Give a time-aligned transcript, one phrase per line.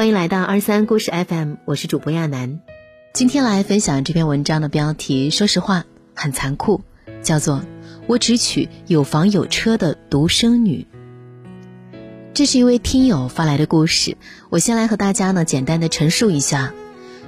[0.00, 2.60] 欢迎来到二三故事 FM，我是主播亚楠。
[3.12, 5.84] 今天来分享这篇文章的标题，说实话
[6.14, 6.80] 很残酷，
[7.22, 7.56] 叫做
[8.06, 10.86] 《我只娶有房有车的独生女》。
[12.32, 14.16] 这是一位听友发来的故事，
[14.48, 16.72] 我先来和大家呢简单的陈述一下。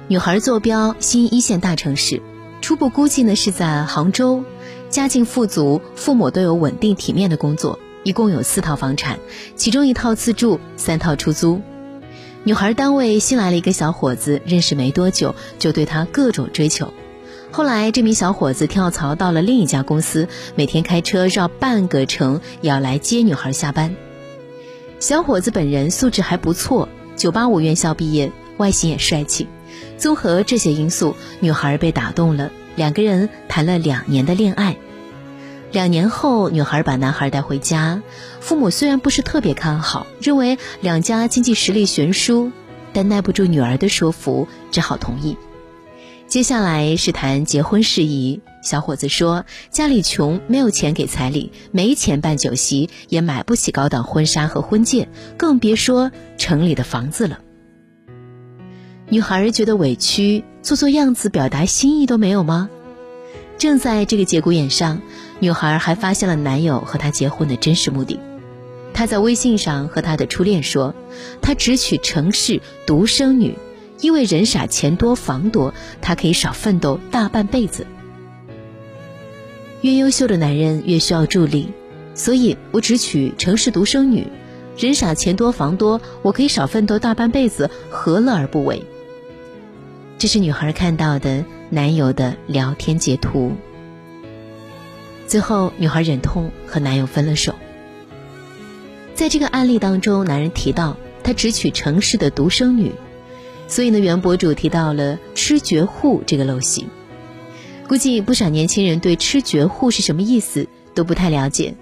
[0.07, 2.23] 女孩坐标新一线大城市，
[2.59, 4.43] 初步估计呢是在杭州，
[4.89, 9.19] 家境富足，父母都有稳定体面的工作，一共有四套房产，
[9.55, 11.61] 其中一套自住，三套出租。
[12.45, 16.93] 女孩单位新来了一个小伙子，认识没多久就对她各种追求。
[17.51, 23.95] 后来这名小伙子跳槽到了另一家公司，每天开车绕半个城也要来接女孩下班。
[24.99, 29.47] 小伙子本人素质还不错，985院校毕业，外形也帅气。
[29.97, 34.75] 综合这些因素，女孩被打动了，两个人谈了两年的恋爱。
[35.73, 38.03] 两年后，女孩把男孩带回家，
[38.39, 42.51] 父母虽然不是特别看好，认为两家经济实力悬殊，
[42.93, 45.35] 但耐不住女儿的说服，只好同意。
[46.27, 57.39] 接下来是谈结婚事宜，小伙子说家里穷，没有钱给彩礼，没钱办酒席，也买不起高档婚纱和婚戒，更别说城里的房子了。
[59.09, 62.69] 女孩觉得委屈，做做样子表达心意都没有吗？
[63.55, 65.01] 正在这个节骨眼上，
[65.39, 68.19] 女孩还发现了男友和她结婚的真实目的。
[68.93, 70.93] 她在微信上和她的初恋说
[71.41, 73.57] ：“她只娶城市独生女，
[73.99, 77.85] 因为人傻钱多房多，她可以少奋斗大半辈子。
[79.81, 81.71] 越优秀的男人越需要助力，
[82.15, 84.27] 所以我只娶城市独生女，
[84.77, 88.83] 人傻钱多房多，我可以少奋斗大半辈子，何乐而不为？”
[90.17, 91.43] 这是女孩看到的。
[91.69, 93.53] 男友的聊天截图。
[95.33, 97.55] 最后，女孩忍痛和男友分了手。
[99.15, 102.91] 在这个案例当中，男人提到他只娶城市的独生女，
[103.67, 106.85] 所以呢，原博主提到了“吃绝户”这个陋习。
[107.87, 111.73] 估计不少年轻人对“吃绝户”是什么意思都不太了解。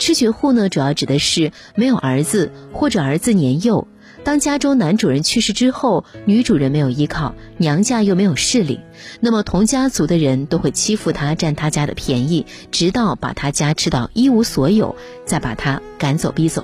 [0.00, 3.86] 吃绝户呢，主要指的是没有儿子或者儿子年幼。
[4.28, 8.78] 当家中男主人去世之后，女主人没有依靠，娘家又没有势力，
[9.20, 16.62] 那么同家族的人都会欺负她，占她家的便宜，直到把她家吃到一无所有，再把她赶走逼走。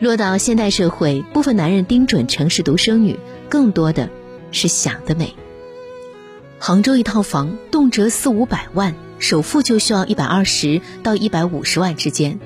[0.00, 3.18] 落到现代社会，部分男人盯准城市独生女，
[3.48, 4.10] 更多的
[4.52, 5.34] 是想得美。
[6.58, 12.38] 杭州一套房动辄四五百万，首付就需要一百二十到一百五十万之间，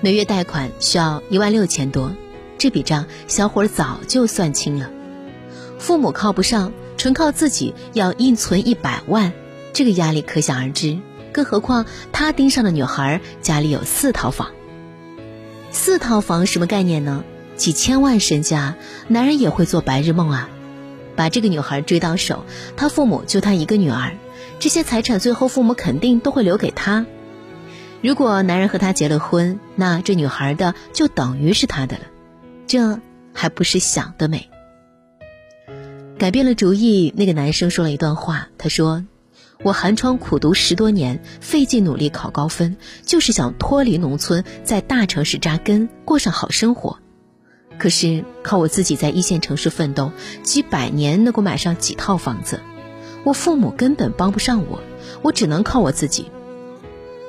[0.00, 2.10] 每月贷款需要一万六千多。
[2.60, 4.90] 这笔账，小伙早就算清了。
[5.78, 9.32] 父母靠不上，纯靠自己要硬存一百万，
[9.72, 10.98] 这个压力可想而知。
[11.32, 14.50] 更何况他盯上的女孩家里有四套房，
[15.70, 17.24] 四套房什么概念呢？
[17.56, 18.76] 几千万身家，
[19.08, 20.50] 男人也会做白日梦啊！
[21.16, 22.44] 把这个女孩追到手，
[22.76, 24.18] 他父母就他一个女儿，
[24.58, 27.06] 这些财产最后父母肯定都会留给他。
[28.02, 32.02] 如果男人和她结了婚，那这女孩的就等于是他的了。
[32.70, 33.00] 这
[33.34, 34.48] 还不是想得美。
[36.16, 38.46] 改变了主意，那个男生说了一段话。
[38.58, 39.04] 他说
[39.64, 47.00] ：“我寒窗苦读十多年，费尽努力考高分，就是想脱离农村，在大城市扎根，过上好生活。
[47.76, 50.12] 可是靠我自己在一线城市奋斗，
[50.44, 52.60] 几百年能够买上几套房子，
[53.24, 54.80] 我父母根本帮不上我，
[55.22, 56.30] 我只能靠我自己。”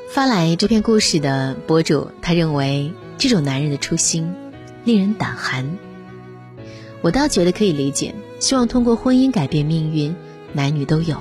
[0.08, 4.36] 发来这篇故事的博主，他认为这种男人的初心。
[4.84, 5.78] 令人胆寒，
[7.02, 8.16] 我倒觉得可以理解。
[8.40, 10.16] 希望通过婚姻改变命运，
[10.54, 11.18] 男女都有。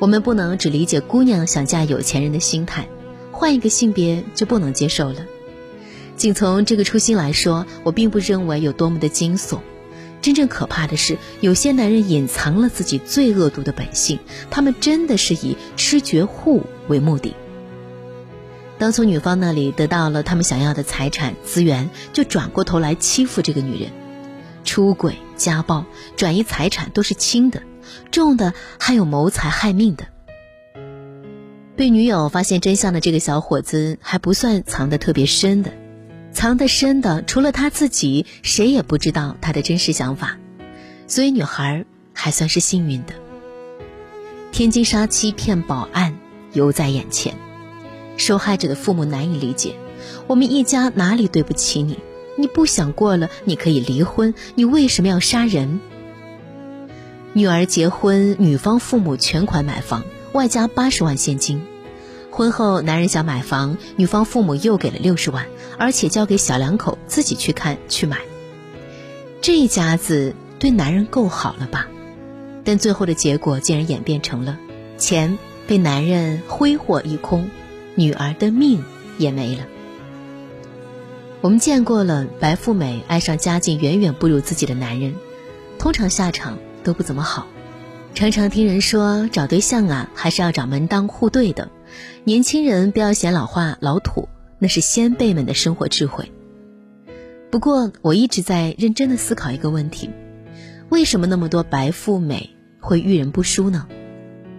[0.00, 2.88] 我们不能只理解姑娘想嫁有钱人的心态，
[3.30, 5.26] 换一个性别就不能接受了。
[6.16, 9.60] 仅从这个初心来说，我并不认为有多么的惊悚。
[10.20, 14.18] 真正可怕的是，有些男人隐藏了自己最恶毒的本性，
[14.50, 17.34] 他们真的是以吃绝户为目的。
[18.80, 23.90] 当从女方那里得到了他们想要的财产资源，就转过头来欺负这个女人，
[24.64, 25.84] 出轨、家暴、
[26.16, 27.62] 转移财产都是轻的，
[28.10, 30.06] 重的还有谋财害命的。
[31.76, 35.70] 被女友发现真相的这个小伙子还不算藏得特别深的，
[36.32, 40.38] 藏得深的除了他自己，谁也不知道他的真实想法，
[41.06, 41.84] 所以女孩
[42.14, 43.12] 还算是幸运的。
[44.52, 46.18] 天津杀妻骗保案
[46.54, 47.36] 犹在眼前。
[48.20, 49.74] 受害者的父母难以理解，
[50.28, 51.98] 我们一家哪里对不起你？
[52.36, 55.80] 你不想过了，你可以离婚，你为什么要杀人？
[57.32, 61.62] 女儿结婚，女方父母全款买房，外加八十万现金。
[62.30, 65.46] 婚后，男人想买房，女方父母又给了六十万，
[65.78, 68.18] 而且交给小两口自己去看去买。
[69.40, 71.88] 这一家子对男人够好了吧？
[72.64, 74.58] 但最后的结果竟然演变成了
[74.98, 77.48] 钱被男人挥霍一空，
[78.00, 78.82] 女儿的命
[79.18, 79.66] 也没了。
[81.42, 85.14] 我们见过了白富美爱上家境远远不如自己的男人，
[85.78, 87.46] 通常下场都不怎么好。
[88.14, 91.70] 常常听人说找对象啊，还是要找门当户对的。
[92.24, 96.32] 年轻人不要嫌老化老土，那是先辈们的生活智慧。
[97.50, 100.08] 不过我一直在认真的思考一个问题：
[100.88, 102.48] 为什么那么多白富美
[102.80, 103.86] 会遇人不淑呢？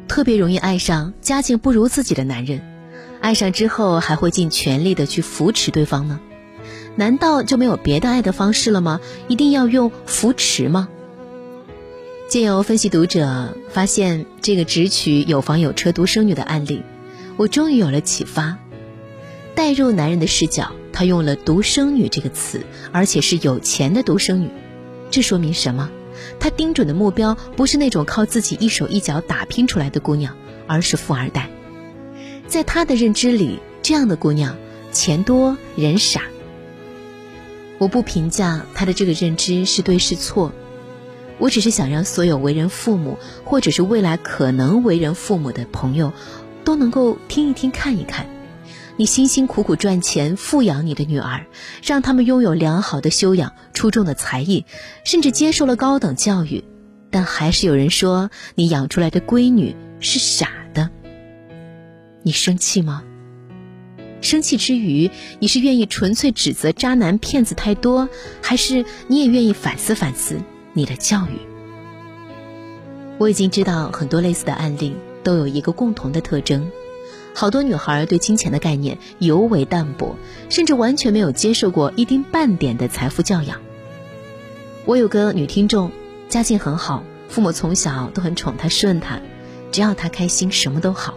[0.08, 2.62] 特别容易爱上家境不如自己的男人，
[3.22, 6.20] 爱上之后还会尽全力的去扶持对方呢？
[6.96, 9.00] 难道就没有别的爱的方式了吗？
[9.28, 10.90] 一定要用扶持吗？
[12.28, 16.82] 借由分析读者发现这个只娶有房有车独生女的案例，
[17.38, 18.58] 我终于有了启发。
[19.54, 24.50] 带入男人的视角，他用了“独生女”这个词，而且是有钱的独生女。
[25.10, 25.90] 这说明什么？
[26.40, 30.36] 他盯准的目标不是那种靠自己一手一脚打拼出来的姑娘，
[30.68, 31.50] 而是富二代。
[32.52, 34.58] 在他的认知里，这样的姑娘
[34.92, 36.24] 钱多人傻。
[37.78, 40.52] 我不评价他的这个认知是对是错。
[41.38, 46.12] 我只是想让所有为人父母，或者是未来可能为人父母的朋友，
[46.66, 48.28] 都能够听一听、看一看。
[48.98, 51.46] 你辛辛苦苦赚钱富养你的女儿，
[51.82, 54.66] 让他们拥有良好的修养、出众的才艺，
[55.06, 56.66] 甚至接受了高等教育，
[57.10, 60.50] 但还是有人说你养出来的闺女是傻。
[62.24, 63.04] 你生气吗？
[64.22, 65.10] 生气之余，
[65.40, 68.08] 你是愿意纯粹指责渣男骗子太多，
[68.44, 70.40] 还是你也愿意反思反思？
[70.74, 71.40] 你的教育，
[73.18, 76.70] 我已经知道很多类似的案例都有一个共同的特征：
[77.34, 80.16] 好多女孩对金钱的概念尤为淡薄，
[80.50, 83.60] 甚至完全没有接受过一丁半点的财富教养。
[84.86, 85.92] 我有个女听众，
[86.30, 89.20] 家境很好，父母从小都很宠她顺她，
[89.72, 91.16] 只要她开心，什么都好。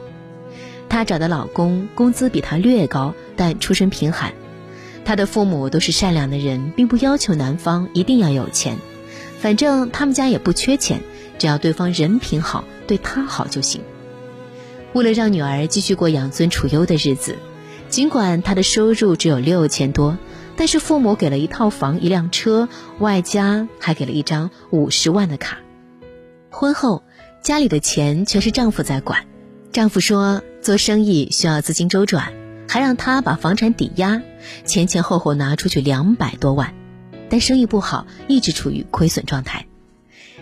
[0.94, 4.32] 她找的老公工资比她略高，但出身贫寒。
[5.04, 8.78] 她的父母都是善良的人，并不要求男方一定要有钱。
[9.40, 11.00] 反正他们家也不缺钱，
[11.36, 13.80] 只要对方人品好，对她好就行。
[14.92, 17.38] 为了让女儿继续过养尊处优的日子，
[17.88, 20.16] 尽管她的收入只有六千多，
[20.54, 22.68] 但是父母给了一套房、一辆车，
[23.00, 25.58] 外加还给了一张五十万的卡。
[26.50, 27.02] 婚后，
[27.42, 29.26] 家里的钱全是丈夫在管。
[29.74, 32.32] 丈夫说做生意需要资金周转，
[32.68, 34.22] 还让她把房产抵押，
[34.64, 36.72] 前前后后拿出去两百多万。
[37.28, 39.66] 但生意不好，一直处于亏损状态。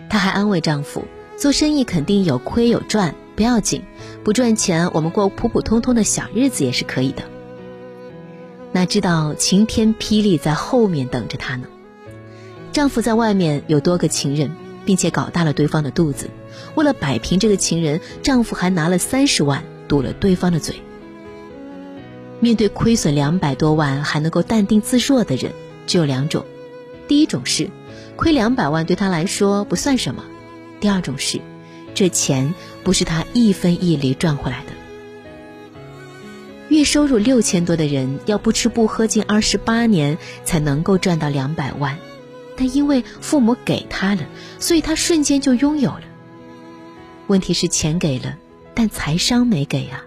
[0.07, 3.81] 她还安慰丈夫：“做生意肯定有亏有赚，不要紧，
[4.23, 7.23] 不赚钱我们过普普通通的小日子也是可以的。”
[8.71, 11.65] 哪知道晴天霹雳在后面等着她呢？
[12.71, 14.51] 丈夫在外面有多个情人，
[14.85, 16.29] 并且搞大了对方的肚子。
[16.75, 20.75] 为了摆平这个情人，丈夫还拿了三十万堵了对方的嘴。
[22.39, 25.51] 面对亏损两百多万还能够淡定自若的人，
[25.87, 26.45] 只有两种。
[27.07, 27.69] 第一种是，
[28.15, 30.23] 亏两百万对他来说不算什么；
[30.79, 31.39] 第二种是，
[31.93, 32.53] 这钱
[32.83, 34.73] 不是他一分一厘赚回来的。
[36.69, 41.97] 月收入六千多的人，要不吃不喝近二十八年才能够赚到两百万，
[42.55, 44.21] 但因为父母给他了，
[44.59, 46.03] 所以他瞬间就拥有了。
[47.27, 48.37] 问题是钱给了，
[48.73, 50.03] 但财商没给啊！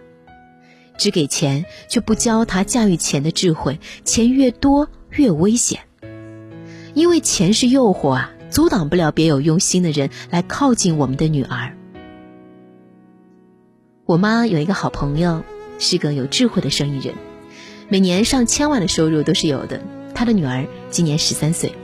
[0.99, 5.81] 只给钱却不教他驾驭钱的智慧，钱越多越危险。
[6.95, 11.77] 因为钱是诱惑啊，阻挡不了别有用心的人来靠近我们的女儿。
[14.07, 15.43] 我妈有一个好朋友，
[15.79, 17.15] 是个有智慧的生意人，
[17.89, 19.83] 每年上千万的收入都是有的。
[20.15, 21.75] 她的女儿今年十三岁，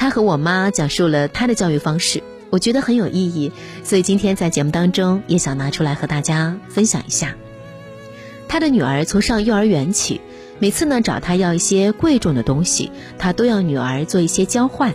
[0.00, 3.52] 她和我妈讲述了她的教育方式，我觉得很有意义，
[3.84, 7.36] 所以今天在节目当中也想拿出来和大家分享一下。
[8.48, 10.22] 她的女儿从上幼儿园起。
[10.58, 14.94] 每次呢找他要一些贵重的东西，他都要女儿做一些交换。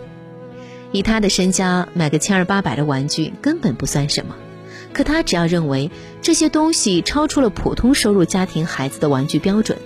[0.92, 4.36] 以他的身家，买个千儿八百的玩具根本不算什么。
[4.94, 5.90] 可他只要认为
[6.22, 9.78] 这些东西超出了普通收入家庭孩子的玩具标准，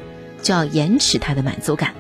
[0.42, 1.94] 就要延迟他的满足感。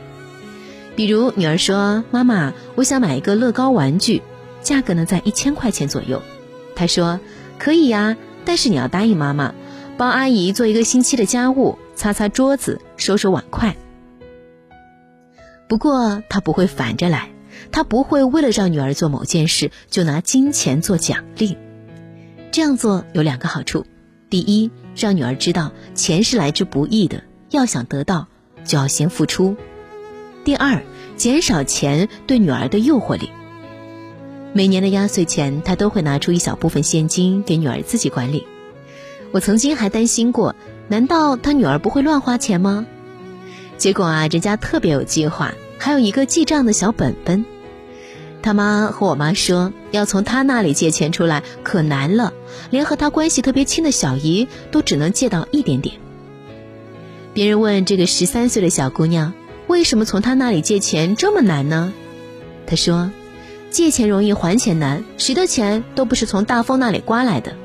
[0.99, 4.21] 比如女儿说：“妈妈，我想买一个乐高玩具，
[4.61, 6.21] 价格呢在一千块钱左右。”
[6.75, 7.21] 他说
[7.57, 9.55] ：“可以呀，但是你要答应妈妈，
[9.95, 13.77] 帮阿姨做一个星期的家务。”擦擦桌子，收收碗筷。
[15.69, 17.29] 不过他不会反着来，
[17.71, 21.57] 他不会为了让女儿做某件事就拿金钱做奖励。
[22.51, 23.85] 这样做有两个好处：
[24.29, 28.27] 第一，让女儿知道钱是来之不易的，要想得到
[28.65, 29.55] 就要先付出；
[30.43, 30.83] 第二，
[31.19, 33.29] 减少钱对女儿的诱惑力。
[34.53, 38.47] 每年的压岁钱，他都会拿出一小部分现金给女儿自己管理。
[39.31, 40.55] 我曾经还担心过，
[40.87, 42.87] 难道他女儿不会乱花钱吗？
[43.77, 47.43] 结果啊，人家特别有计划，还有一个记账的小本本。
[48.41, 52.31] 他妈和我妈说，要从他那里借钱出来可难了，
[52.69, 55.97] 连和他关系特别亲的小姨都只能借到一点点。
[57.33, 59.33] 别人问这个十三岁的小姑娘。
[59.69, 61.93] 为什么从他那里借钱这么难呢？
[62.65, 63.11] 他说
[63.69, 67.55] ：“借钱容易还钱难，谁的钱都不是从大风那里刮来的。”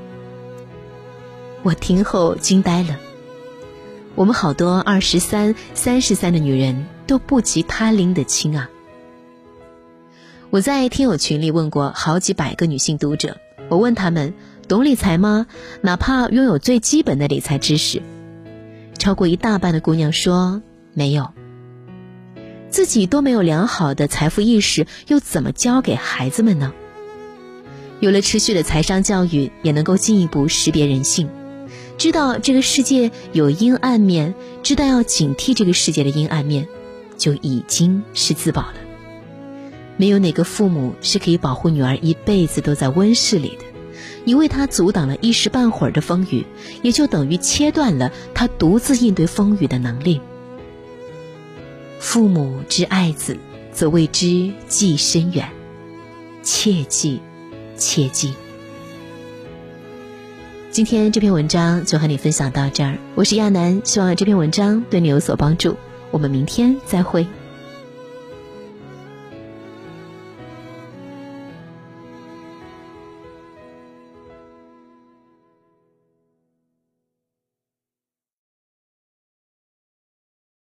[1.65, 3.01] 我听后惊呆了。
[4.15, 8.69] 我们好多二十三、三十三的女人都不及他拎得清啊！
[10.51, 13.39] 我在听友群里问过好几百个女性读者，
[13.71, 14.35] 我问他们
[14.69, 15.47] 懂理财吗？
[15.81, 18.03] 哪怕拥有最基本的理财知识，
[18.99, 20.61] 超过一大半的姑娘说
[20.93, 21.31] 没有。
[22.75, 26.73] 自己都没有良好的财富意识，又怎么教给孩子们呢？
[28.01, 31.29] 有了持续的财商教育，也能够进一步识别人性，
[31.97, 36.67] 知道这个世界有阴暗面，知道要警惕这个世界的阴暗面，
[37.17, 38.75] 就已经是自保了。
[39.97, 43.65] 没有哪个父母是可以保护女儿一辈子都在温室里的，
[44.25, 46.45] 你为他阻挡了一时半会儿的风雨，
[46.83, 50.21] 也就等于切断了他独自应对风雨的能力。
[52.05, 53.35] 父母之爱子，
[53.73, 55.49] 则为之计深远。
[56.43, 57.19] 切记，
[57.79, 58.35] 切记。
[60.71, 65.77] 今天这篇文章就和你分享到这儿，我是亚楠，希望这篇文章对你有所帮助。
[66.11, 67.27] 我们明天再会。